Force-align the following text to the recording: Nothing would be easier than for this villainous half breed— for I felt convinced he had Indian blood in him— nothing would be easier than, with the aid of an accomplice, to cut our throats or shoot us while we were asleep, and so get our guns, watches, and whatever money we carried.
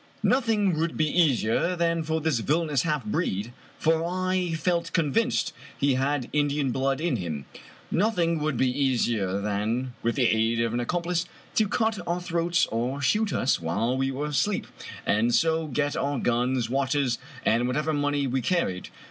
Nothing 0.23 0.79
would 0.79 0.97
be 0.97 1.05
easier 1.07 1.75
than 1.75 2.01
for 2.01 2.21
this 2.21 2.39
villainous 2.39 2.81
half 2.81 3.05
breed— 3.05 3.53
for 3.79 4.03
I 4.03 4.53
felt 4.55 4.91
convinced 4.93 5.53
he 5.77 5.93
had 5.93 6.27
Indian 6.33 6.71
blood 6.71 6.99
in 6.99 7.17
him— 7.17 7.45
nothing 7.91 8.39
would 8.39 8.57
be 8.57 8.71
easier 8.71 9.39
than, 9.39 9.93
with 10.01 10.15
the 10.15 10.25
aid 10.25 10.59
of 10.59 10.73
an 10.73 10.79
accomplice, 10.79 11.27
to 11.53 11.67
cut 11.67 11.99
our 12.07 12.19
throats 12.19 12.65
or 12.71 12.99
shoot 12.99 13.31
us 13.31 13.59
while 13.59 13.95
we 13.95 14.09
were 14.09 14.25
asleep, 14.25 14.65
and 15.05 15.35
so 15.35 15.67
get 15.67 15.95
our 15.95 16.17
guns, 16.17 16.67
watches, 16.67 17.19
and 17.45 17.67
whatever 17.67 17.93
money 17.93 18.25
we 18.25 18.41
carried. 18.41 18.89